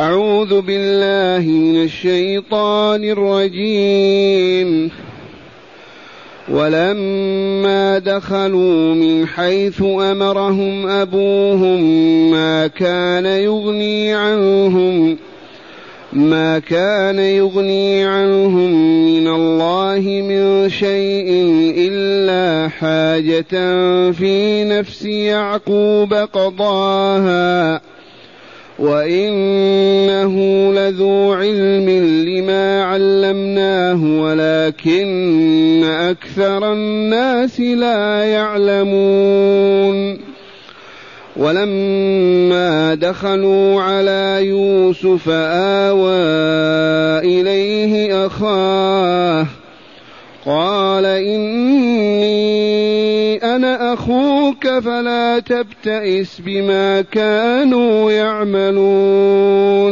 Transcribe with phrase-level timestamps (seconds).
[0.00, 4.90] أعوذ بالله من الشيطان الرجيم.
[6.48, 11.80] ولما دخلوا من حيث أمرهم أبوهم
[12.30, 15.16] ما كان يغني عنهم
[16.12, 18.70] ما كان يغني عنهم
[19.06, 21.30] من الله من شيء
[21.76, 23.52] إلا حاجة
[24.12, 27.79] في نفس يعقوب قضاها.
[28.80, 30.34] وإنه
[30.72, 31.88] لذو علم
[32.28, 40.18] لما علمناه ولكن أكثر الناس لا يعلمون
[41.36, 45.28] ولما دخلوا على يوسف
[45.88, 46.20] آوى
[47.20, 49.46] إليه أخاه
[50.46, 52.79] قال إني
[53.56, 59.90] أنا أخوك فلا تبتئس بما كانوا يعملون.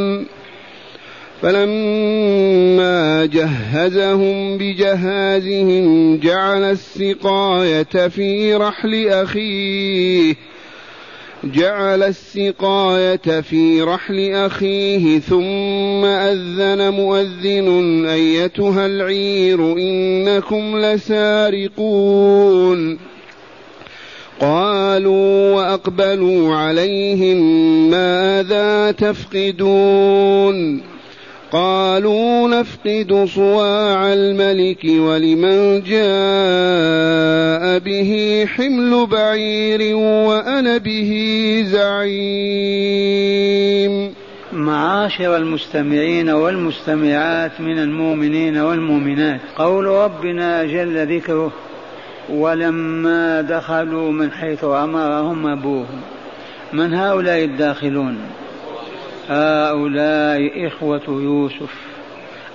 [1.43, 10.35] فلما جهزهم بجهازهم جعل السقاية في رحل أخيه
[11.45, 22.19] جعل السقاية في رحل أخيه ثم أذن مؤذن أيتها العير إنكم لسارقون.
[24.41, 27.39] قالوا وأقبلوا عليهم
[27.91, 30.83] ماذا تفقدون
[31.53, 41.13] قالوا نفقد صواع الملك ولمن جاء به حمل بعير وأنا به
[41.67, 43.09] زعيم.
[44.53, 51.53] معاشر المستمعين والمستمعات من المؤمنين والمؤمنات قول ربنا جل ذكره
[52.31, 56.01] ولما دخلوا من حيث أمرهم أبوهم
[56.73, 58.19] من هؤلاء الداخلون؟
[59.29, 61.75] هؤلاء إخوة يوسف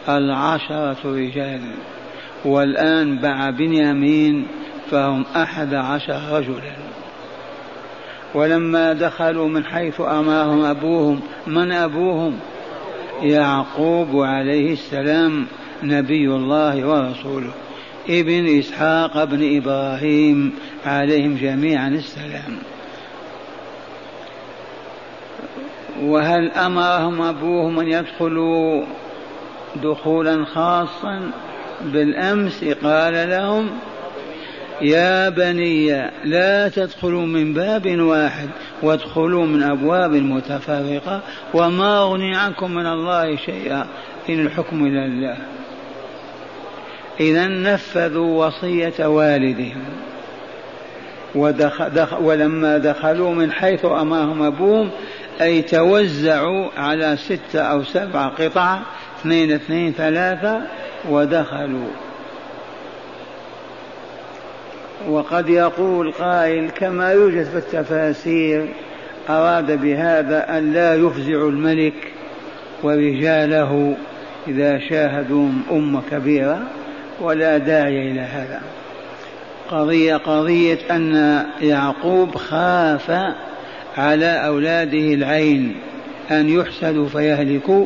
[0.09, 1.61] العشرة رجال
[2.45, 4.47] والآن مع بنيامين
[4.91, 6.75] فهم أحد عشر رجلا.
[8.35, 12.39] ولما دخلوا من حيث أمرهم أبوهم من أبوهم؟
[13.21, 15.45] يعقوب عليه السلام
[15.83, 17.51] نبي الله ورسوله.
[18.09, 20.53] ابن إسحاق ابن إبراهيم
[20.85, 22.57] عليهم جميعا السلام.
[26.01, 28.85] وهل أمرهم أبوهم أن يدخلوا
[29.83, 31.31] دخولا خاصا؟
[31.81, 33.69] بالأمس قال لهم
[34.81, 38.49] يا بني لا تدخلوا من باب واحد
[38.81, 41.21] وادخلوا من أبواب متفرقة
[41.53, 43.87] وما أغني عنكم من الله شيئا
[44.29, 45.37] إن الحكم إلى الله.
[47.19, 49.83] إذا نفذوا وصية والدهم.
[51.35, 54.89] ودخل دخل ولما دخلوا من حيث امرهم أبوهم
[55.41, 58.79] أي توزعوا على ستة أو سبعة قطع
[59.19, 60.61] اثنين اثنين ثلاثة
[61.09, 61.87] ودخلوا.
[65.09, 68.67] وقد يقول قائل كما يوجد في التفاسير
[69.29, 71.93] أراد بهذا أن لا يفزع الملك
[72.83, 73.97] ورجاله
[74.47, 76.61] إذا شاهدوا أمة كبيرة.
[77.21, 78.61] ولا داعي إلى هذا.
[79.71, 83.11] قضية قضية أن يعقوب خاف
[83.97, 85.75] على أولاده العين
[86.31, 87.85] أن يحسدوا فيهلكوا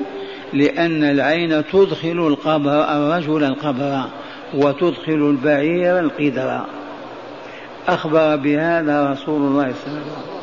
[0.54, 4.04] لأن العين تدخل القبر الرجل القبر
[4.54, 6.62] وتدخل البعير القدر.
[7.88, 10.37] أخبر بهذا رسول الله صلى الله عليه وسلم.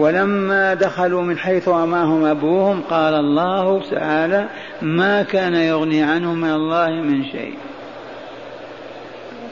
[0.00, 4.48] ولما دخلوا من حيث أماهم أبوهم قال الله تعالى
[4.82, 7.54] ما كان يغني عنهم من الله من شيء.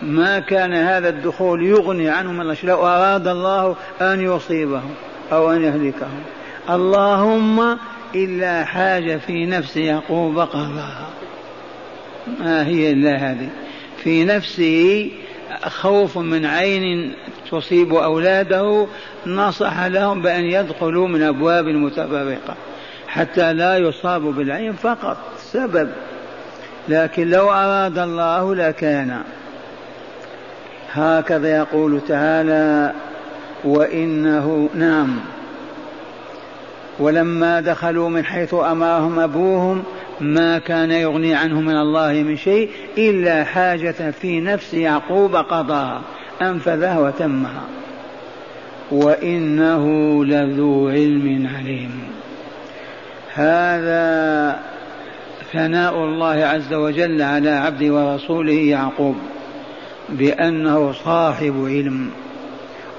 [0.03, 2.57] ما كان هذا الدخول يغني عنهم الله.
[2.65, 4.95] لو أراد الله أن يصيبهم
[5.33, 6.23] أو أن يهلكهم.
[6.71, 7.79] اللهم
[8.15, 11.09] إلا حاجة في نفس يعقوب قضاها
[12.41, 13.49] ما هي إلا هذه؟
[14.05, 15.11] في نفسه
[15.65, 17.15] خوف من عين
[17.51, 18.87] تصيب أولاده
[19.27, 22.55] نصح لهم بأن يدخلوا من أبواب متفرقة
[23.09, 25.91] حتى لا يصابوا بالعين فقط سبب.
[26.89, 29.23] لكن لو أراد الله لكان.
[30.93, 32.93] هكذا يقول تعالى
[33.65, 35.21] وإنه نعم.
[36.99, 39.85] ولما دخلوا من حيث أمرهم أبوهم
[40.21, 46.03] ما كان يغني عنهم من الله من شيء إلا حاجة في نفس يعقوب قضاها.
[46.43, 47.65] أنفذها وتمها.
[48.91, 49.85] وإنه
[50.25, 51.91] لذو علم عليم.
[53.35, 54.59] هذا
[55.53, 59.17] ثناء الله عز وجل على عبده ورسوله يعقوب
[60.09, 62.11] بأنه صاحب علم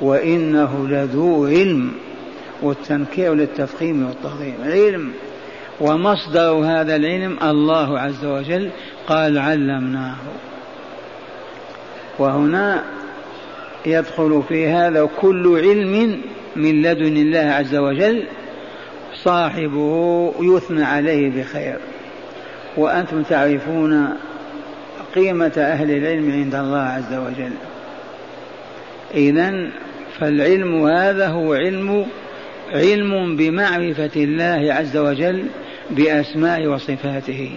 [0.02, 1.92] وإنه لذو علم
[2.62, 5.12] والتنكير للتفخيم والتعظيم علم
[5.82, 8.70] ومصدر هذا العلم الله عز وجل
[9.08, 10.16] قال علمناه.
[12.20, 12.84] وهنا
[13.86, 16.22] يدخل في هذا كل علم
[16.56, 18.24] من لدن الله عز وجل
[19.24, 21.78] صاحبه يثنى عليه بخير.
[22.78, 24.10] وأنتم تعرفون
[25.16, 27.54] قيمة أهل العلم عند الله عز وجل.
[29.14, 29.70] إذا
[30.20, 32.06] فالعلم هذا هو علم
[32.74, 35.46] علم بمعرفة الله عز وجل
[35.90, 37.52] بأسماء وصفاته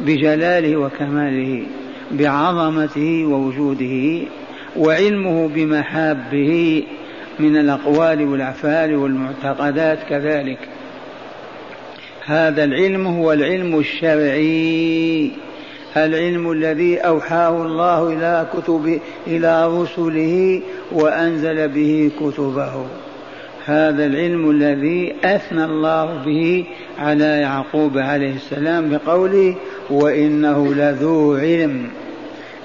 [0.00, 1.66] بجلاله وكماله
[2.10, 4.26] بعظمته ووجوده.
[4.76, 6.82] وعلمه بمحابه
[7.38, 10.58] من الأقوال والأفعال والمعتقدات كذلك.
[12.26, 15.30] هذا العلم هو العلم الشرعي
[15.96, 20.62] العلم الذي أوحاه الله إلى كتب إلى رسله
[20.92, 22.86] وأنزل به كتبه.
[23.66, 26.64] هذا العلم الذي أثنى الله به
[26.98, 29.54] على يعقوب عليه السلام بقوله
[29.90, 31.86] وإنه لذو علم.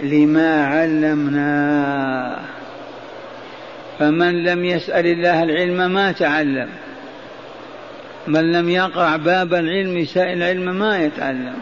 [0.03, 2.39] لما علمناه
[3.99, 6.69] فمن لم يسأل الله العلم ما تعلم.
[8.27, 11.55] من لم يقع باب العلم سائل العلم ما يتعلم.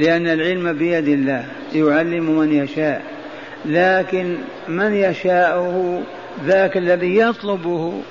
[0.00, 1.44] لأن العلم بيد الله
[1.74, 3.02] يعلم من يشاء.
[3.64, 4.36] لكن
[4.68, 6.02] من يشاءه
[6.44, 8.02] ذاك الذي يطلبه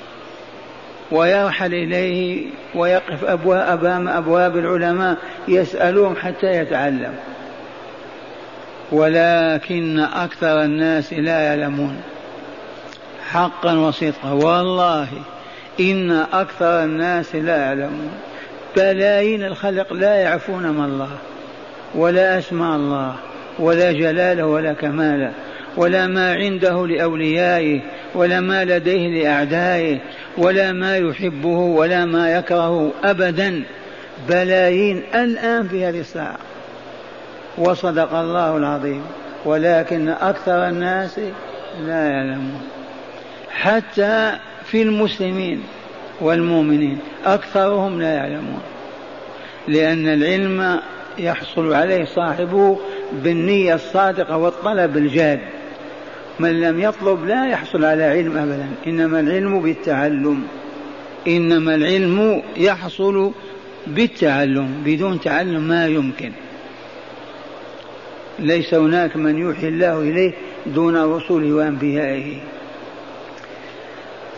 [1.12, 2.46] ويرحل إليه
[2.76, 5.18] ويقف أبواب أمام أبواب العلماء
[5.48, 7.14] يسألهم حتى يتعلم.
[8.92, 12.02] ولكن أكثر الناس لا يعلمون.
[13.30, 14.32] حقا وصدقا.
[14.32, 15.08] والله
[15.80, 18.12] إن أكثر الناس لا يعلمون.
[18.76, 21.10] بلايين الخلق لا يعرفون ما الله
[21.96, 23.16] ولا أسماء الله
[23.60, 25.32] ولا جلاله ولا كماله
[25.78, 27.82] ولا ما عنده لأوليائه
[28.16, 30.00] ولا ما لديه لأعدائه
[30.38, 33.64] ولا ما يحبه ولا ما يكرهه أبدا.
[34.30, 36.38] بلايين الآن في هذه الساعة.
[37.60, 39.02] وصدق الله العظيم.
[39.46, 41.20] ولكن أكثر الناس
[41.86, 42.62] لا يعلمون.
[43.50, 44.32] حتى
[44.66, 45.64] في المسلمين
[46.22, 48.60] والمؤمنين أكثرهم لا يعلمون.
[49.68, 50.80] لأن العلم
[51.18, 52.80] يحصل عليه صاحبه
[53.24, 55.40] بالنية الصادقة والطلب الجاد.
[56.40, 58.68] من لم يطلب لا يحصل على علم أبدا.
[58.88, 60.44] إنما العلم بالتعلم.
[61.28, 63.32] إنما العلم يحصل
[63.88, 64.84] بالتعلم.
[64.86, 66.32] بدون تعلم ما يمكن.
[68.40, 70.34] ليس هناك من يوحي الله إليه
[70.66, 72.38] دون رسله وأنبيائه.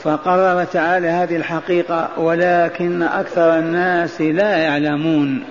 [0.04, 5.44] فقرر تعالى هذه الحقيقة ولكن أكثر الناس لا يعلمون.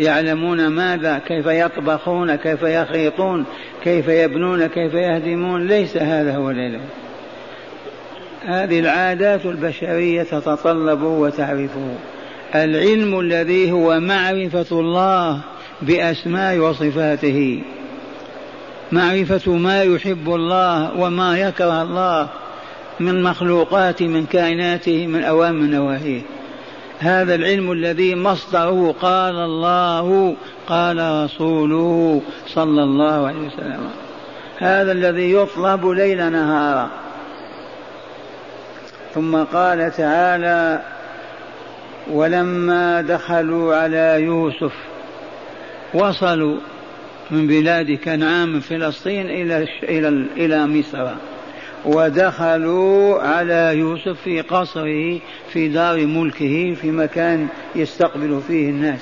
[0.00, 3.44] يعلمون ماذا؟ كيف يطبخون؟ كيف يخيطون؟
[3.84, 6.80] كيف يبنون؟ كيف يهدمون؟ ليس هذا هو العلم.
[8.46, 11.94] هذه العادات البشرية تتطلب وتعرفه.
[12.54, 15.40] العلم الذي هو معرفة الله
[15.82, 17.62] بأسماء وصفاته.
[18.92, 22.28] معرفة ما يحب الله وما يكره الله
[23.00, 26.22] من مخلوقات من كائناته من أوامر نواهيه.
[26.98, 30.36] هذا العلم الذي مصدره قال الله
[30.68, 33.90] قال رسوله صلى الله عليه وسلم.
[34.58, 36.90] هذا الذي يطلب ليل نهارا
[39.14, 40.82] ثم قال تعالى
[42.10, 44.72] ولما دخلوا على يوسف
[45.94, 46.58] وصلوا
[47.30, 51.08] من بلاد كنعان من فلسطين إلى إلى إلى مصر.
[51.84, 55.18] ودخلوا على يوسف في قصره
[55.52, 59.00] في دار ملكه في مكان يستقبل فيه الناس.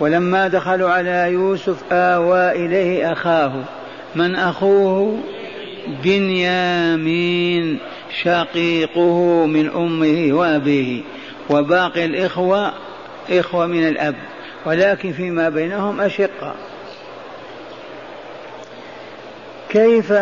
[0.00, 3.64] ولما دخلوا على يوسف آوى إليه أخاه
[4.14, 5.18] من أخوه؟
[6.04, 7.78] بنيامين
[8.22, 11.02] شقيقه من أمه وأبيه.
[11.50, 12.72] وباقي الإخوة
[13.30, 14.14] إخوة من الأب.
[14.68, 16.54] ولكن فيما بينهم أشقة.
[19.68, 20.12] كيف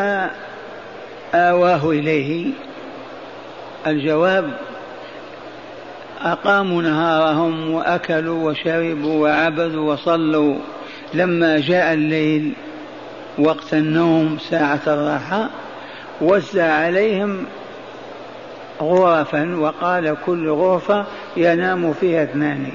[1.34, 2.50] آواه إليه؟
[3.86, 4.50] الجواب
[6.20, 10.56] أقاموا نهارهم وأكلوا وشربوا وعبدوا وصلوا.
[11.14, 12.52] لما جاء الليل
[13.38, 15.48] وقت النوم ساعة الراحة
[16.20, 17.44] وزع عليهم
[18.80, 22.72] غرفا وقال كل غرفة ينام فيها اثنان.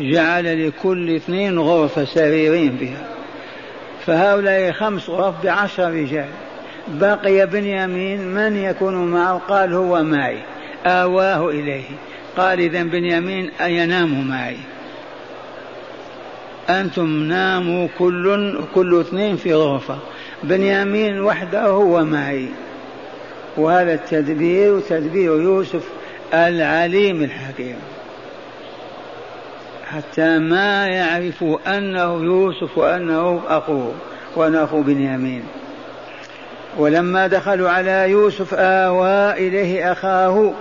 [0.00, 3.08] جعل لكل اثنين غرفة سريرين فيها
[4.06, 6.28] فهؤلاء خمس غرف بعشر رجال.
[6.88, 10.38] بقي بنيامين من يكون معه؟ قال هو معي.
[10.86, 11.84] آواه إليه.
[12.36, 14.56] قال إذا بنيامين أينام معي.
[16.70, 19.98] أنتم ناموا كل كل اثنين في غرفة.
[20.42, 22.48] بنيامين وحده هو معي.
[23.56, 25.88] وهذا التدبير تدبير يوسف
[26.34, 27.76] العليم الحكيم.
[29.92, 33.94] حتى ما يعرفوا أنه يوسف وأنه أخوه
[34.36, 35.42] وأنه أخو بنيامين.
[36.78, 40.52] ولما دخلوا على يوسف آوى إليه أخاه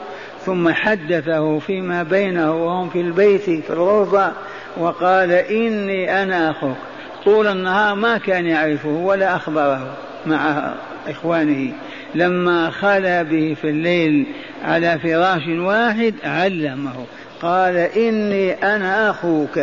[0.45, 4.31] ثم حدثه فيما بينه وهم في البيت في الروضة
[4.77, 6.77] وقال إني أنا أخوك.
[7.25, 9.93] طول النهار ما كان يعرفه ولا أخبره
[10.25, 10.73] مع
[11.07, 11.73] إخوانه.
[12.15, 14.25] لما خلا به في الليل
[14.63, 17.05] على فراش واحد علمه.
[17.41, 19.59] قال إني أنا أخوك.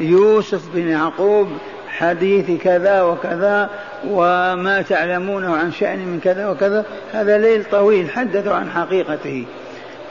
[0.00, 1.48] يوسف بن يعقوب
[1.88, 3.70] حديث كذا وكذا
[4.08, 6.84] وما تعلمونه عن شأن من كذا وكذا.
[7.12, 9.44] هذا ليل طويل حدثوا عن حقيقته.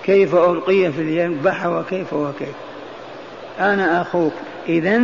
[0.03, 2.55] كيف ألقي في البحر وكيف وكيف.
[3.60, 4.34] أنا أخوك.
[4.70, 5.01] إذا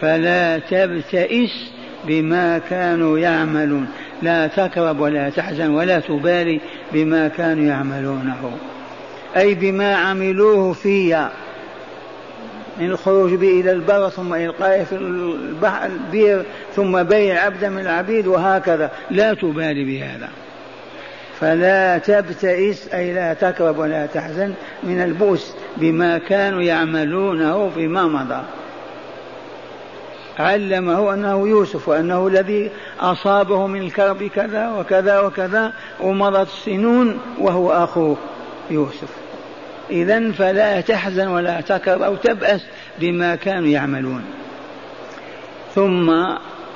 [0.00, 1.70] فلا تبتئس
[2.06, 3.88] بما كانوا يعملون.
[4.22, 6.60] لا تكرب ولا تحزن ولا تبالي
[6.92, 8.50] بما كانوا يعملونه.
[9.36, 11.28] أي بما عملوه في
[12.78, 16.44] من الخروج به إلى البر ثم إلقائه في البحر البير
[16.76, 18.90] ثم بيع عبدا من العبيد وهكذا.
[19.10, 20.28] لا تبالي بهذا.
[21.40, 28.42] فلا تبتئس أي لا تكرب ولا تحزن من البؤس بما كانوا يعملونه فيما مضى.
[30.38, 38.16] علمه أنه يوسف وأنه الذي أصابه من الكرب كذا وكذا وكذا ومضت السنون وهو أخوه
[38.70, 39.23] يوسف.
[39.90, 42.60] إذا فلا تحزن ولا تكرب أو تبأس
[43.00, 44.24] بما كانوا يعملون.
[45.74, 46.10] ثم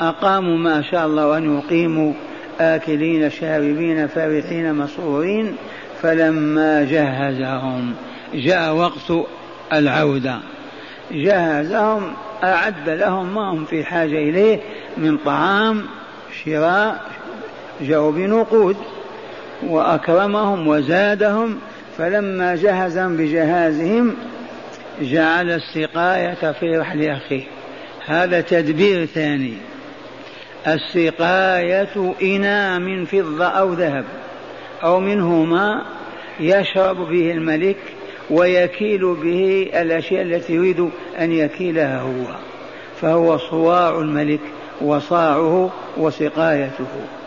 [0.01, 2.13] أقاموا ما شاء الله أن يقيموا
[2.61, 5.57] آكلين شاربين فرحين مسرورين
[6.03, 7.95] فلما جهزهم
[8.35, 9.27] جاء وقت
[9.73, 10.39] العودة.
[11.11, 12.13] جهزهم
[12.45, 14.61] أعد لهم ما هم في حاجة إليه
[14.97, 15.83] من طعام
[16.45, 17.03] شراء
[17.81, 18.77] جاءوا بنقود
[19.67, 21.59] وأكرمهم وزادهم
[21.99, 24.17] فلما جهزهم بجهازهم
[25.01, 27.43] جعل السقاية في رحل أخيه.
[28.07, 29.55] هذا تدبير ثاني.
[30.67, 34.05] السقاية إناء من فضة أو ذهب
[34.83, 35.83] أو منهما
[36.41, 37.77] يشرب به الملك
[38.31, 42.37] ويكيل به الأشياء التي يريد أن يكيلها هو.
[43.01, 44.41] فهو صواع الملك
[44.81, 47.18] وصاعه وسقايته.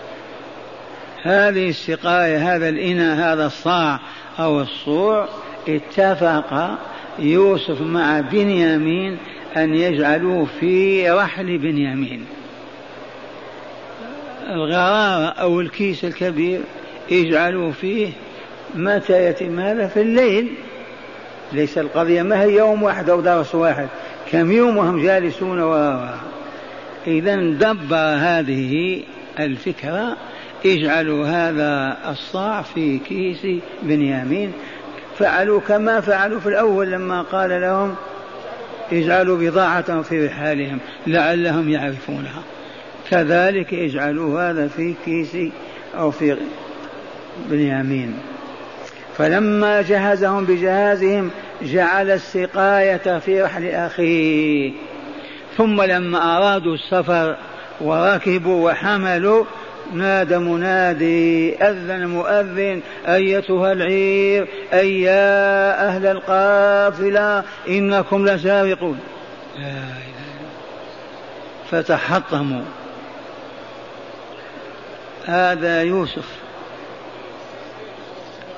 [1.24, 4.00] هذه السقاية هذا الإناء هذا الصاع
[4.40, 5.28] أو الصوع
[5.68, 6.78] اتفق
[7.20, 9.18] يوسف مع بنيامين
[9.58, 12.26] أن يجعلوه في رحل بنيامين.
[14.50, 16.62] الغرارة أو الكيس الكبير
[17.12, 18.10] يجعلوه فيه
[18.76, 20.54] متى يتم هذا في الليل.
[21.54, 23.88] ليس القضية ما هي يوم واحد أو درس واحد؟
[24.32, 26.00] كم يوم وهم جالسون و
[27.08, 29.04] إذا دبر هذه
[29.40, 30.18] الفكرة
[30.66, 34.54] اجعلوا هذا الصاع في كيس بنيامين.
[35.18, 37.96] فعلوا كما فعلوا في الأول لما قال لهم
[38.92, 42.44] اجعلوا بضاعة في رحالهم لعلهم يعرفونها.
[43.10, 45.38] كذلك اجعلوا هذا في كيس
[45.98, 46.38] أو في
[47.50, 48.14] بنيامين.
[49.18, 51.30] فلما جهزهم بجهازهم
[51.62, 54.72] جعل السقاية في رحل أخيه.
[55.58, 57.38] ثم لما أرادوا السفر
[57.82, 59.46] وركبوا وحملوا
[59.94, 69.00] نادى منادي أذن مؤذن أيتها العير أي يا أهل القافلة إنكم لسارقون
[71.72, 72.64] فتحطموا.
[75.26, 76.26] هذا يوسف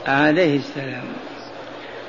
[0.07, 1.03] عليه السلام.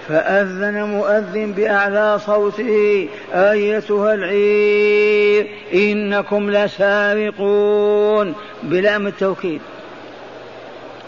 [0.09, 8.35] فأذن مؤذن بأعلى صوته أيتها العير إنكم لسارقون.
[8.63, 9.61] بلام التوكيد.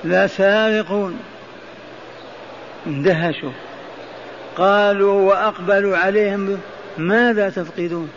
[0.05, 1.19] لسارقون.
[2.87, 3.53] اندهشوا
[4.57, 6.59] قالوا وأقبلوا عليهم
[6.99, 8.11] ماذا تفقدون؟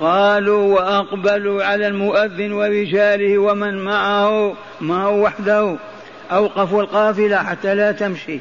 [0.00, 5.76] قالوا وأقبلوا على المؤذن ورجاله ومن معه معه وحده؟
[6.32, 8.38] أوقفوا القافلة حتى لا تمشي.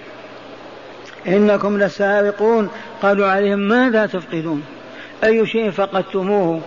[1.27, 2.69] إنكم لسارقون.
[3.01, 4.63] قالوا عليهم ماذا تفقدون؟
[5.23, 6.61] أي شيء فقدتموه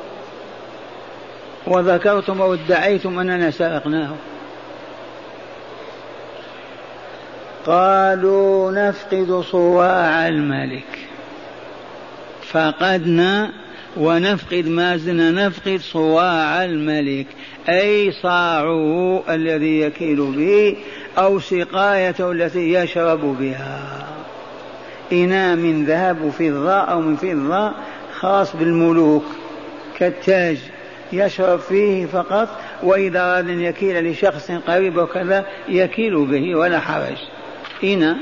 [1.67, 4.15] وذكرتم أو ادعيتم أننا سرقناه
[7.67, 10.99] قالوا نفقد صواع الملك.
[12.43, 13.53] فقدنا
[13.97, 17.27] ونفقد ما زلنا نفقد صواع الملك.
[17.69, 20.77] أي صاعه الذي يكيل به
[21.19, 24.18] أو سقايته التي يشرب بها.
[25.13, 27.73] إناء من ذهب وفضة أو من فضة
[28.19, 29.25] خاص بالملوك
[29.99, 30.59] كالتاج
[31.13, 32.49] يشرب فيه فقط
[32.83, 37.17] وإذا أراد أن يكيل لشخص قريب وكذا يكيل به ولا حرج.
[37.85, 38.17] إناء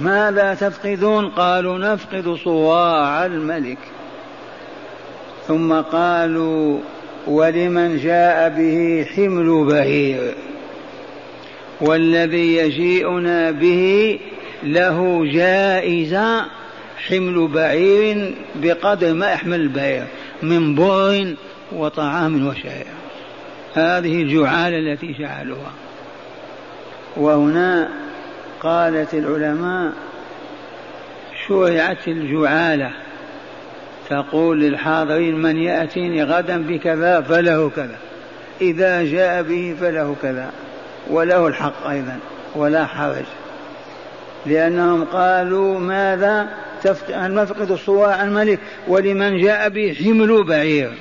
[0.00, 3.78] ماذا تفقدون؟ قالوا نفقد صواع الملك.
[5.48, 6.78] ثم قالوا
[7.26, 10.34] ولمن جاء به حمل بعير
[11.80, 14.18] والذي يجيئنا به
[14.64, 16.44] له جائزة
[17.08, 20.04] حمل بعير بقدر ما يحمل البعير
[20.42, 21.34] من بر
[21.72, 22.86] وطعام وشعير
[23.74, 25.72] هذه الجعالة التي جعلوها.
[27.16, 27.88] وهنا
[28.60, 29.92] قالت العلماء
[31.48, 32.90] شرعت الجعالة.
[34.10, 37.96] تقول للحاضرين من يأتيني غدا بكذا فله كذا.
[38.60, 40.50] إذا جاء به فله كذا.
[41.10, 42.18] وله الحق أيضا.
[42.54, 43.24] ولا حرج.
[44.46, 46.48] لأنهم قالوا ماذا
[47.10, 48.58] نفقد صواع الملك
[48.88, 50.92] ولمن جاء به حمل بعير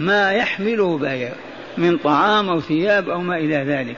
[0.00, 1.32] ما يحمله بعير
[1.78, 3.96] من طعام أو ثياب أو ما إلى ذلك.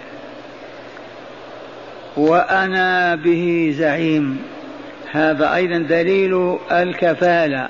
[2.17, 4.39] وأنا به زعيم.
[5.11, 7.69] هذا أيضا دليل الكفالة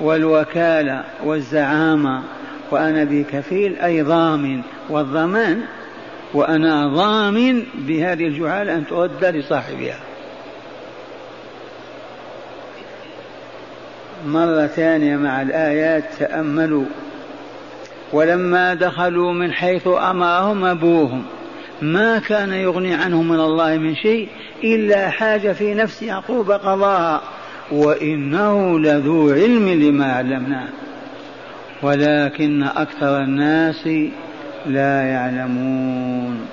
[0.00, 2.22] والوكالة والزعامة.
[2.70, 5.60] وأنا بكفيل أي ضامن والضمان.
[6.34, 9.98] وأنا ضامن بهذه الجعالة أن تؤدى لصاحبها.
[14.26, 16.84] مرة ثانية مع الآيات تأملوا.
[18.12, 21.22] ولما دخلوا من حيث أمرهم أبوهم
[21.82, 24.28] ما كان يغني عنهم من الله من شيء
[24.64, 27.20] إلا حاجة في نفس يعقوب قضاها
[27.72, 30.68] وإنه لذو علم لما علمناه
[31.82, 33.88] ولكن أكثر الناس
[34.66, 36.46] لا يعلمون.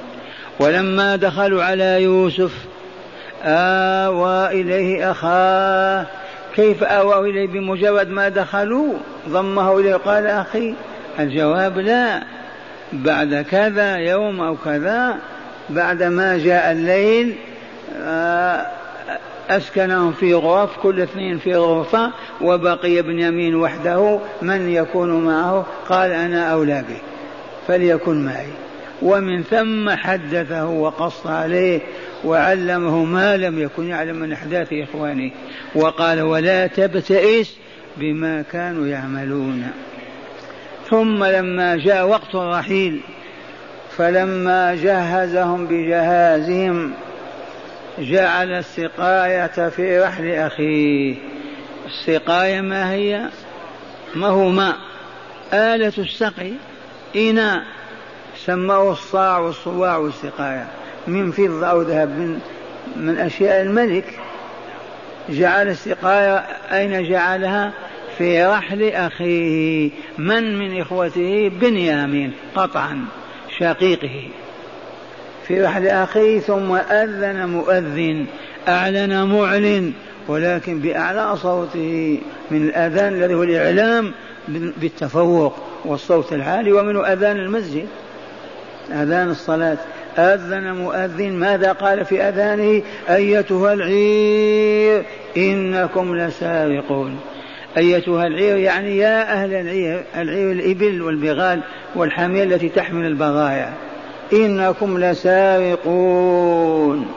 [0.59, 2.51] ولما دخلوا على يوسف
[3.43, 6.05] آوى إليه أخاه
[6.55, 8.93] كيف آوى إليه بمجرد ما دخلوا؟
[9.29, 10.73] ضمه إليه قال أخي
[11.19, 12.23] الجواب لا.
[12.93, 15.17] بعد كذا يوم أو كذا
[15.69, 17.35] بعد ما جاء الليل
[17.97, 18.67] آه،
[19.49, 26.11] أسكنهم في غرف كل اثنين في غرفة وبقي ابن يمين وحده من يكون معه؟ قال
[26.11, 27.01] أنا أولى به
[27.67, 28.47] فليكن معي.
[29.01, 31.81] ومن ثم حدثه وقص عليه
[32.23, 35.31] وعلمه ما لم يكن يعلم من أحداث إخوانه
[35.75, 37.55] وقال ولا تبتئس
[37.97, 39.71] بما كانوا يعملون.
[40.89, 43.01] ثم لما جاء وقت الرحيل
[43.97, 46.93] فلما جهزهم بجهازهم
[47.99, 51.15] جعل السقاية في رحل أخيه.
[51.85, 53.29] السقاية ما هي؟
[54.15, 54.75] ما هو ماء.
[55.53, 56.51] آلة السقي
[57.15, 57.63] إناء
[58.45, 60.67] سموه الصاع والصواع والسقاية.
[61.07, 62.39] من فضة أو ذهب من,
[62.95, 64.19] من أشياء الملك
[65.29, 66.37] جعل السقاية
[66.71, 67.73] أين جعلها؟
[68.17, 69.89] في رحل أخيه.
[70.17, 73.05] من من إخوته؟ بنيامين قطعا
[73.59, 74.29] شقيقه.
[75.47, 78.25] في رحل أخيه ثم أذن مؤذن
[78.67, 79.93] أعلن معلن
[80.27, 82.19] ولكن بأعلى صوته
[82.51, 84.11] من الأذان الذي هو الإعلام
[84.47, 87.87] بالتفوق والصوت العالي ومنه أذان المسجد
[88.91, 89.77] أذان الصلاة.
[90.17, 95.03] أذن مؤذن ماذا قال في أذانه؟ أيتها العير
[95.37, 97.19] إنكم لسارقون.
[97.77, 101.61] أيتها العير يعني يا أهل العير العير الإبل والبغال
[101.95, 103.73] والحمير التي تحمل البغايا.
[104.33, 107.07] إنكم لسارقون.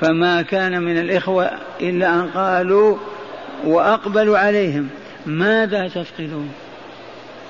[0.00, 1.50] فما كان من الإخوة
[1.80, 2.96] إلا أن قالوا
[3.66, 4.88] وأقبلوا عليهم
[5.26, 6.50] ماذا تفقدون؟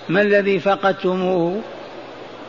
[0.09, 1.61] ما الذي فقدتموه؟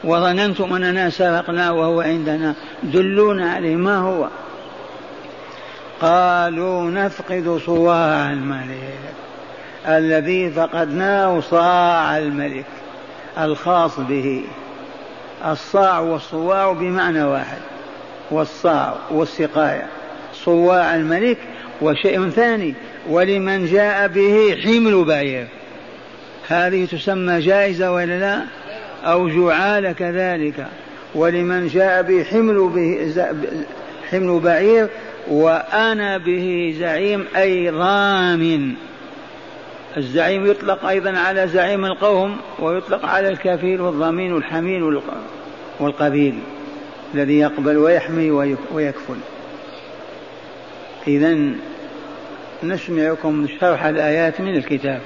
[0.04, 2.56] وظننتم أننا سرقنا وهو عندنا.
[2.84, 3.76] دلونا عليه.
[3.76, 4.28] ما هو؟
[6.02, 9.00] قالوا نفقد صواع الملك.
[9.88, 12.66] الذي فقدناه صاع الملك.
[13.38, 14.44] الخاص به.
[15.46, 17.62] الصاع والصواع بمعنى واحد.
[18.32, 19.88] والصاع والسقاية.
[20.34, 21.38] صواع الملك
[21.82, 22.74] وشيء ثاني.
[23.10, 25.48] ولمن جاء به حمل بعير.
[26.48, 28.42] هذه تسمى جائزة ولا لا؟
[29.04, 30.68] أو جعالة كذلك.
[31.16, 33.14] ولمن جاء به حمل به
[34.12, 34.88] حمل بعير
[35.28, 38.74] وأنا به زعيم أي ضامن
[39.98, 45.02] الزعيم يطلق أيضا على زعيم القوم ويطلق على الكفيل والضمين والحميل
[45.80, 46.40] والقبيل
[47.16, 48.32] الذي يقبل ويحمي
[48.74, 49.18] ويكفل.
[51.08, 51.38] إذا
[52.64, 55.02] نسمعكم شرح الآيات من الكتاب.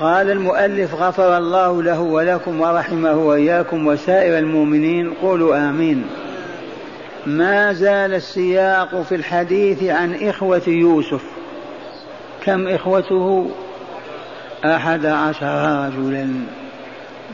[0.00, 6.06] قال المؤلف غفر الله له ولكم ورحمه وإياكم وسائر المؤمنين قولوا آمين.
[7.26, 11.22] ما زال السياق في الحديث عن إخوة يوسف.
[12.44, 13.50] كم إخوته؟
[14.64, 16.28] أحد عشر رجلا.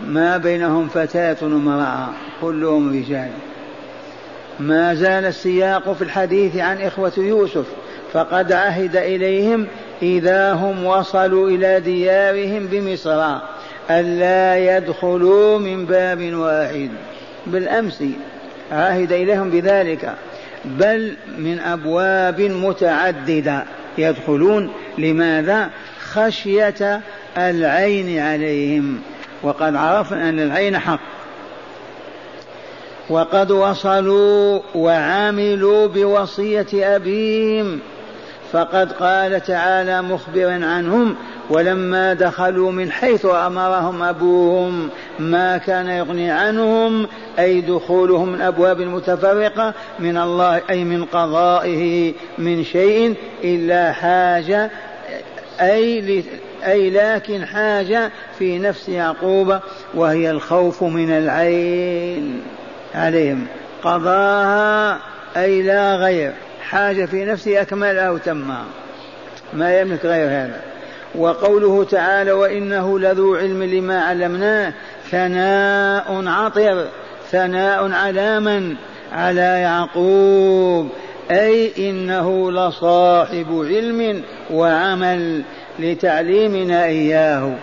[0.07, 2.09] ما بينهم فتاة وامرأة
[2.41, 3.31] كلهم رجال.
[4.61, 7.67] ما زال السياق في الحديث عن إخوة يوسف
[8.13, 9.67] فقد عهد إليهم
[10.03, 13.37] إذا هم وصلوا إلى ديارهم بمصر
[13.91, 16.91] ألا يدخلوا من باب واحد.
[17.47, 18.05] بالأمس
[18.73, 20.15] عهد إليهم بذلك
[20.65, 23.65] بل من أبواب متعددة.
[23.99, 25.71] يدخلون لماذا؟
[26.13, 27.01] خشية
[27.39, 29.01] العين عليهم.
[29.43, 31.01] وقد عرفنا أن العين حق.
[33.11, 37.81] وقد وصلوا وعملوا بوصية أبيهم.
[38.53, 41.17] فقد قال تعالى مخبرا عنهم
[41.51, 44.89] ولما دخلوا من حيث أمرهم أبوهم
[45.19, 47.07] ما كان يغني عنهم
[47.39, 54.71] أي دخولهم من أبواب متفرقه من الله أي من قضائه من شيء إلا حاجة
[55.61, 56.25] أي
[56.67, 59.59] أي لكن حاجة في نفس يعقوب
[59.95, 62.43] وهي الخوف من العين
[62.95, 63.47] عليهم
[63.83, 64.99] قضاها
[65.37, 66.33] أي لا غير.
[66.73, 68.65] حاجة في نفسه أكملها وتمها
[69.53, 70.61] ما يملك غير هذا.
[71.15, 74.73] وقوله تعالى وإنه لذو علم لما علمناه
[75.11, 76.87] ثناء عطر
[77.31, 78.75] ثناء على من؟
[79.13, 80.89] على يعقوب.
[81.31, 85.43] أي إنه لصاحب علم وعمل
[85.79, 87.55] لتعليمنا إياه.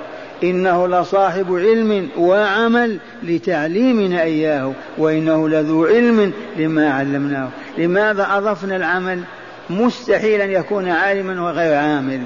[0.43, 4.72] إنه لصاحب علم وعمل لتعليمنا إياه.
[4.98, 7.50] وإنه لذو علم لما علمناه.
[7.80, 9.22] لماذا أضفنا العمل؟
[9.70, 12.22] مستحيل أن يكون عالما وغير عامل.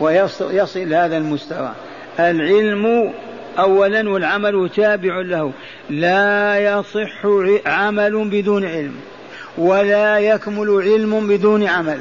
[0.00, 1.72] ويصل هذا المستوى.
[2.20, 3.12] العلم
[3.58, 5.52] أولا والعمل تابع له.
[5.90, 7.26] لا يصح
[7.66, 8.94] عمل بدون علم.
[9.58, 11.98] ولا يكمل علم بدون عمل.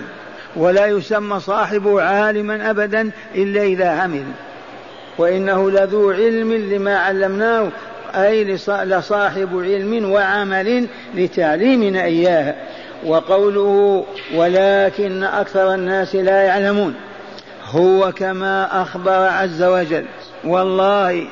[0.55, 4.25] ولا يسمى صاحبه عالما أبدا إلا إذا عمل.
[5.17, 7.71] وإنه لذو علم لما علمناه
[8.15, 12.55] أي لصاحب علم وعمل لتعليمنا إياه.
[13.05, 16.95] وقوله ولكن أكثر الناس لا يعلمون.
[17.65, 20.05] هو كما أخبر عز وجل.
[20.43, 21.27] والله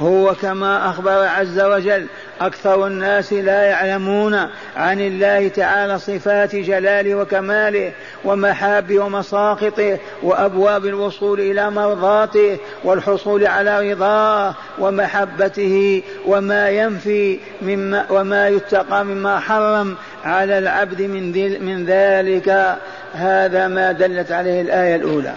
[0.00, 2.06] هو كما أخبر عز وجل
[2.40, 4.34] أكثر الناس لا يعلمون
[4.76, 7.92] عن الله تعالى صفات جلاله وكماله
[8.24, 19.04] ومحابه ومساقطه وأبواب الوصول إلى مرضاته والحصول على رضاه ومحبته وما ينفي مما وما يتقى
[19.04, 21.32] مما حرم على العبد من,
[21.66, 22.76] من ذلك.
[23.14, 25.34] هذا ما دلت عليه الآية الأولى.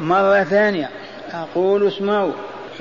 [0.00, 0.88] مرة ثانية.
[1.34, 2.32] أقول اسمعوا.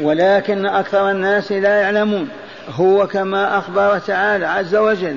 [0.02, 2.30] ولكن أكثر الناس لا يعلمون.
[2.70, 5.16] هو كما أخبر تعالى عز وجل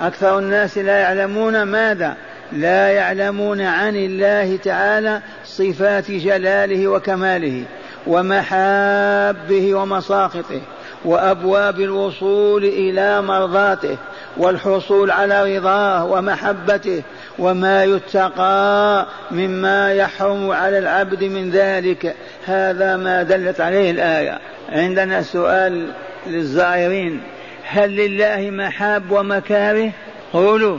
[0.00, 2.16] أكثر الناس لا يعلمون ماذا؟
[2.52, 7.64] لا يعلمون عن الله تعالى صفات جلاله وكماله
[8.06, 10.60] ومحابه ومساقطه
[11.04, 13.96] وأبواب الوصول إلى مرضاته
[14.36, 17.02] والحصول على رضاه ومحبته
[17.38, 22.16] وما يتقى مما يحرم على العبد من ذلك.
[22.46, 24.38] هذا ما دلت عليه الآية.
[24.68, 25.92] عندنا سؤال
[26.26, 27.20] للزائرين.
[27.64, 29.90] هل لله محاب ومكاره؟
[30.32, 30.78] قولوا.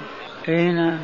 [0.50, 1.00] اي نعم.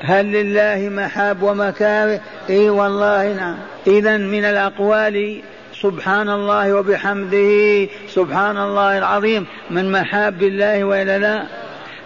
[0.00, 3.56] هل لله محاب ومكاره؟ اي والله نعم.
[3.86, 5.42] اذا من الأقوال
[5.82, 9.46] سبحان الله وبحمده سبحان الله العظيم.
[9.70, 11.46] من محاب الله وإلا لا.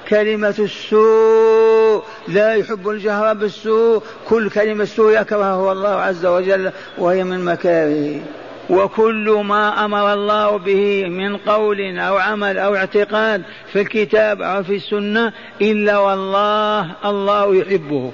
[0.09, 1.72] كلمة السوء
[2.29, 4.03] لا يحب الجهر بالسوء.
[4.29, 8.21] كل كلمة سوء يكرهه الله عز وجل وهي من مكاره.
[8.71, 14.77] وكل ما أمر الله به من قول أو عمل أو اعتقاد في الكتاب أو في
[14.77, 18.13] السنة إلا والله الله يحبه.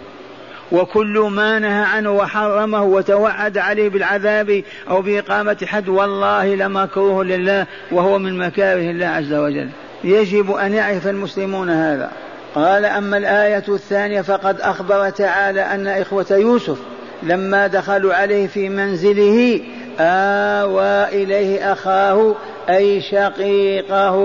[0.72, 8.18] وكل ما نهى عنه وحرمه وتوعد عليه بالعذاب أو بإقامة حد والله لمكروه لله وهو
[8.18, 9.68] من مكاره الله عز وجل.
[10.04, 12.10] يجب أن يعرف المسلمون هذا.
[12.54, 16.78] قال أما الآية الثانية فقد أخبر تعالى أن إخوة يوسف
[17.22, 19.60] لما دخلوا عليه في منزله
[20.00, 22.34] آوى إليه أخاه
[22.68, 24.16] أي شقيقه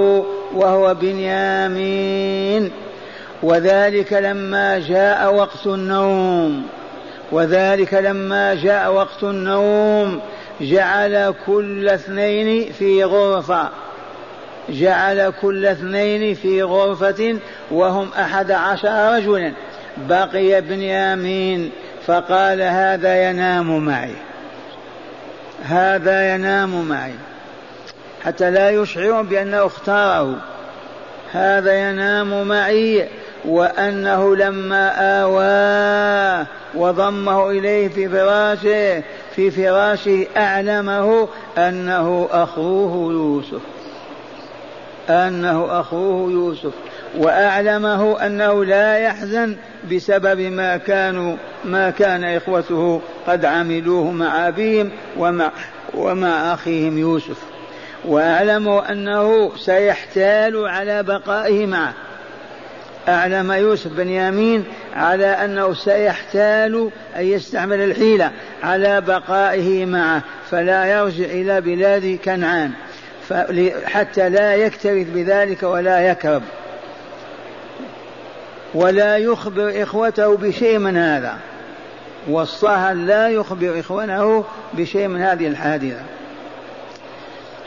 [0.54, 2.72] وهو بنيامين.
[3.44, 6.64] وذلك لما جاء وقت النوم.
[7.32, 10.20] وذلك لما جاء وقت النوم
[10.62, 13.70] جعل كل اثنين في غرفة.
[14.70, 17.38] جعل كل اثنين في غرفة
[17.72, 19.54] وهم أحد عشر رجلا.
[19.98, 21.72] بقي بنيامين
[22.06, 24.16] فقال هذا ينام معي.
[25.64, 27.14] هذا ينام معي.
[28.24, 30.36] حتى لا يشعر بأنه اختاره.
[31.32, 33.08] هذا ينام معي
[33.46, 34.90] وأنه لما
[35.22, 36.46] آواه
[36.76, 39.04] وضمه إليه في فراشه
[39.36, 43.62] في فراشه أعلمه أنه أخوه يوسف.
[45.10, 46.72] أنه أخوه يوسف
[47.18, 49.56] وأعلمه أنه لا يحزن
[49.92, 51.36] بسبب ما كانوا
[51.66, 55.52] ما كان إخوته قد عملوه مع أبيهم ومع
[55.94, 57.38] ومع أخيهم يوسف.
[58.06, 61.94] وأعلموا أنه سيحتال على بقائه معه.
[63.08, 64.64] أعلم يوسف بن يامين
[64.96, 68.32] على أنه سيحتال أن يستعمل الحيلة
[68.64, 72.72] على بقائه معه فلا يرجع إلى بلاد كنعان.
[73.86, 76.44] حتى لا يكترث بذلك ولا يكرب.
[78.74, 81.38] ولا يخبر إخوته بشيء من هذا.
[82.30, 86.02] وصاها لا يخبر إخوانه بشيء من هذه الحادثة.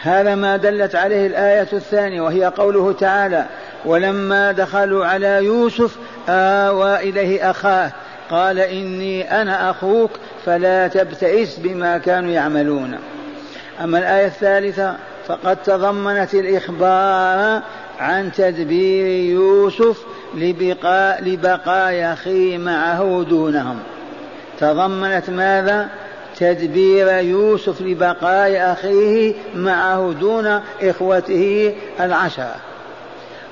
[0.03, 3.47] هذا ما دلت عليه الآية الثانية وهي قوله تعالى
[3.85, 5.97] ولما دخلوا على يوسف
[6.29, 7.93] آوى إليه أخاه
[8.31, 10.11] قال إني أنا أخوك
[10.47, 12.99] فلا تبتئس بما كانوا يعملون.
[13.85, 17.63] أما الآية الثالثة فقد تضمنت الإخبار
[17.99, 19.99] عن تدبير يوسف
[20.35, 23.79] لبقاء لبقاء أخيه معه دونهم.
[24.61, 25.89] تضمنت ماذا؟
[26.39, 32.55] تدبير يوسف لبقاء أخيه معه دون إخوته العشرة.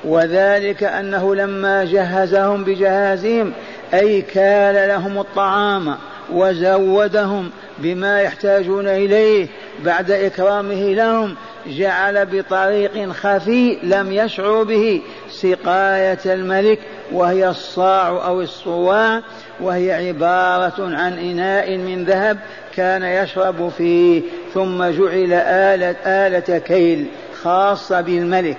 [0.05, 3.53] وذلك أنه لما جهزهم بجهازهم
[3.95, 5.97] أي كال لهم الطعام
[6.33, 9.47] وزودهم بما يحتاجون إليه
[9.85, 11.35] بعد إكرامه لهم
[11.67, 16.79] جعل بطريق خفي لم يشعروا به سقاية الملك
[17.13, 19.23] وهي الصاع أو الصواع
[19.61, 22.39] وهي عبارة عن إناء من ذهب
[22.77, 24.23] كان يشرب فيه
[24.55, 27.07] ثم جعل آلة, آلة كيل
[27.43, 28.57] خاصة بالملك.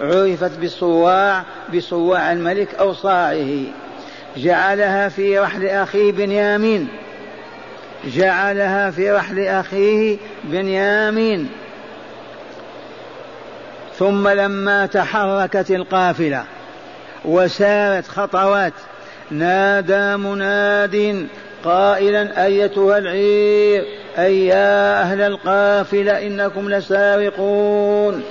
[0.00, 3.64] عرفت بصواع بصواع الملك أو صاعه.
[4.36, 6.88] جعلها في رحل أخيه بنيامين.
[8.04, 11.48] جعلها في رحل أخيه بنيامين.
[14.02, 16.44] ثم لما تحركت القافلة
[17.24, 18.72] وسارت خطوات
[19.30, 21.26] نادى مناد
[21.64, 23.84] قائلا أيتها العير
[24.18, 28.22] أي يا أهل القافلة إنكم لسارقون.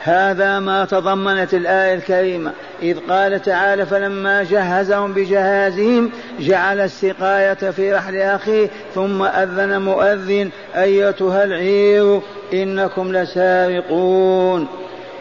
[0.00, 2.52] هذا ما تضمنت الآية الكريمة.
[2.82, 11.44] إذ قال تعالى فلما جهزهم بجهازهم جعل السقاية في رحل أخيه ثم أذن مؤذن أيتها
[11.44, 12.20] العير
[12.52, 14.68] إنكم لسارقون.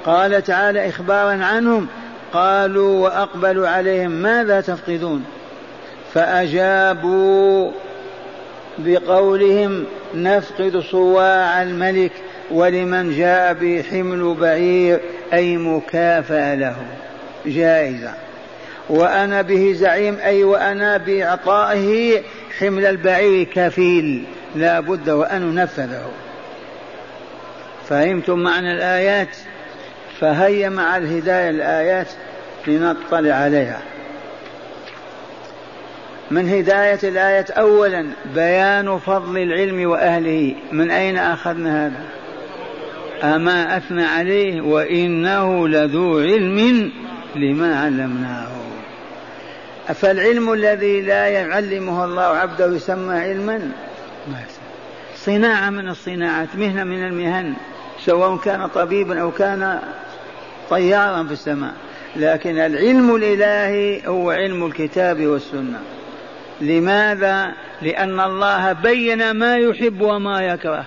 [0.05, 1.87] قال تعالى إخبارا عنهم
[2.33, 5.25] قالوا وأقبلوا عليهم ماذا تفقدون؟
[6.13, 7.71] فأجابوا
[8.77, 9.85] بقولهم
[10.15, 12.11] نفقد صواع الملك.
[12.51, 14.99] ولمن جاء به حمل بعير
[15.33, 16.75] أي مكافأة له.
[17.45, 18.13] جائزة.
[18.89, 22.21] وأنا به زعيم أي وأنا بإعطائه
[22.59, 24.23] حمل البعير كفيل.
[24.55, 26.11] لا بد وأن ننفذه.
[27.89, 29.35] فهمتم معنى الآيات؟
[30.19, 32.07] فهيا مع الهداية الآيات
[32.67, 33.79] لنطلع عليها.
[36.31, 40.55] من هداية الآية أولا بيان فضل العلم وأهله.
[40.71, 42.17] من أين أخذنا هذا؟
[43.23, 46.91] أما أثنى عليه وإنه لذو علم
[47.35, 48.47] لما علمناه.
[49.93, 53.71] فالعلم الذي لا يعلمه الله عبده يسمى علما؟
[55.15, 57.53] صناعة من الصناعات مهنة من المهن
[58.05, 59.79] سواء كان طبيبا أو كان
[60.69, 61.73] طيارا في السماء.
[62.15, 65.79] لكن العلم الإلهي هو علم الكتاب والسنة.
[66.61, 70.85] لماذا؟ لأن الله بين ما يحب وما يكره.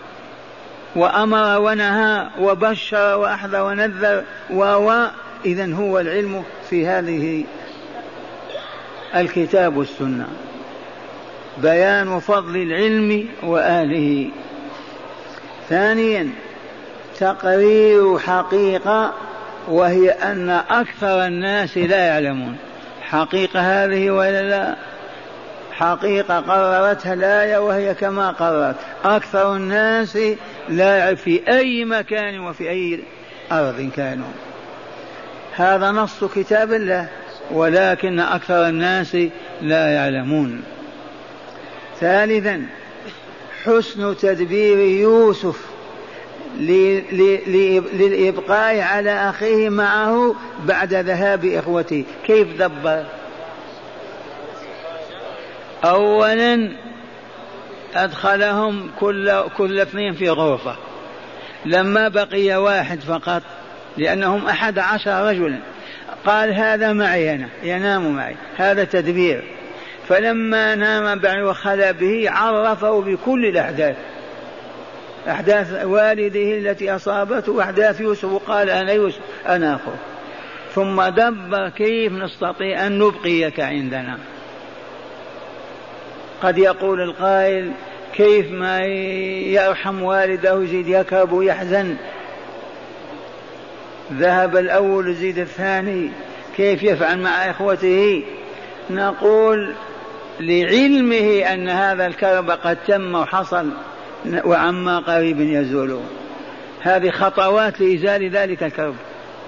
[0.97, 5.07] وأمر ونهى وبشر وأحذر ونذر و
[5.45, 7.45] إذا هو العلم في هذه
[9.17, 10.29] الكتاب والسنة.
[11.59, 14.29] بيان فضل العلم وأهله
[15.69, 16.31] ثانيا
[17.19, 19.13] تقرير حقيقة
[19.69, 22.57] وهي أن أكثر الناس لا يعلمون.
[23.03, 24.77] حقيقة هذه ولا لا؟
[25.81, 28.77] حقيقة قررتها الآية وهي كما قررت.
[29.05, 30.19] أكثر الناس
[30.69, 33.01] لا يعرف في أي مكان وفي أي
[33.53, 34.29] أرض كانوا.
[35.57, 37.09] هذا نص كتاب الله
[37.51, 39.17] ولكن أكثر الناس
[39.63, 40.63] لا يعلمون.
[42.01, 42.67] ثالثا
[43.65, 45.61] حسن تدبير يوسف
[47.93, 50.35] للإبقاء على أخيه معه
[50.67, 52.05] بعد ذهاب إخوته.
[52.27, 53.05] كيف دبر؟
[55.85, 56.73] أولا
[57.95, 60.77] أدخلهم كل كل اثنين في غرفة.
[61.67, 63.43] لما بقي واحد فقط
[63.97, 65.59] لأنهم أحد عشر رجلا.
[66.27, 69.45] قال هذا معي أنا ينام معي هذا تدبير.
[70.09, 73.97] فلما نام بعد وخلى به عرفه بكل الأحداث.
[75.29, 79.95] أحداث والده التي أصابته وأحداث يوسف وقال أنا يوسف أنا أخوه
[80.75, 84.19] ثم دبر كيف نستطيع أن نبقيك عندنا؟
[86.43, 87.73] قد يقول القائل
[88.15, 91.97] كيف ما يرحم والده يزيد يكرب ويحزن
[94.13, 96.11] ذهب الأول يزيد الثاني
[96.57, 98.23] كيف يفعل مع إخوته؟
[98.91, 99.75] نقول
[100.41, 103.71] لعلمه أن هذا الكرب قد تم وحصل
[104.45, 106.01] وعما قريب يزول.
[106.81, 108.95] هذه خطوات لإزالة ذلك الكرب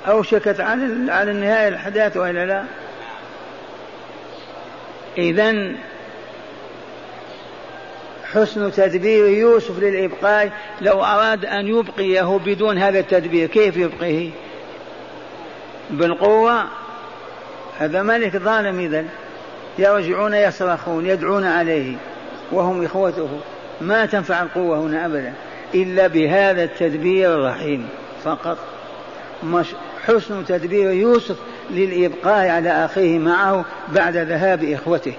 [0.08, 2.64] أوشكت على على النهاية الأحداث وإلا لا؟
[5.18, 5.74] إذا
[8.34, 10.52] حسن تدبير يوسف للإبقاء.
[10.80, 14.30] لو أراد أن يبقيه بدون هذا التدبير كيف يبقيه؟
[15.90, 16.64] بالقوة؟
[17.78, 19.04] هذا ملك ظالم إذا
[19.78, 21.96] يرجعون يصرخون يدعون عليه
[22.52, 23.28] وهم إخوته.
[23.80, 25.32] ما تنفع القوة هنا أبدا.
[25.74, 27.88] إلا بهذا التدبير الرحيم
[28.24, 28.58] فقط.
[29.44, 29.66] مش
[30.06, 31.36] حسن تدبير يوسف
[31.70, 35.14] للإبقاء على أخيه معه بعد ذهاب إخوته.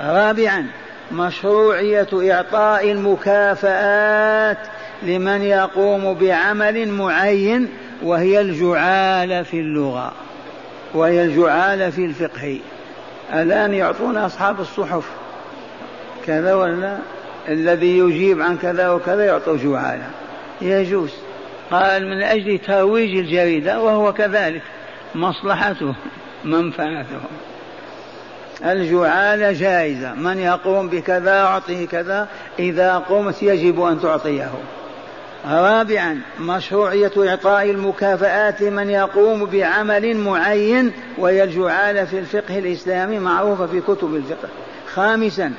[0.00, 0.66] رابعا
[1.12, 4.58] مشروعية إعطاء المكافآت
[5.02, 7.68] لمن يقوم بعمل معين
[8.02, 10.12] وهي الجعالة في اللغة
[10.94, 12.58] وهي الجعالة في الفقه.
[13.32, 15.04] الآن يعطون أصحاب الصحف
[16.26, 16.98] كذا ولا؟
[17.48, 20.06] الذي يجيب عن كذا وكذا يعطوا جعالة
[20.60, 21.10] يجوز.
[21.70, 24.62] قال من أجل ترويج الجريدة وهو كذلك
[25.14, 25.94] مصلحته
[26.44, 27.20] منفعته.
[28.64, 30.14] الجعالة جائزة.
[30.14, 34.50] من يقوم بكذا أعطيه كذا إذا قمت يجب أن تعطيه.
[35.50, 43.80] رابعا مشروعية إعطاء المكافآت لمن يقوم بعمل معين وهي الجعالة في الفقه الإسلامي معروفة في
[43.80, 44.48] كتب الفقه.
[44.94, 45.52] خامسا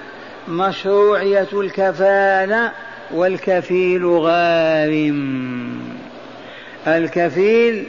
[0.48, 2.72] مشروعية الكفالة
[3.12, 5.80] والكفيل غارم.
[6.88, 7.86] الكفيل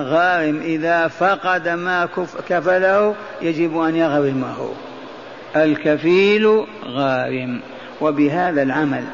[0.00, 2.08] غارم إذا فقد ما
[2.48, 4.70] كفله يجب أن يغرمه
[5.56, 7.60] الكفيل غارم
[8.00, 9.04] وبهذا العمل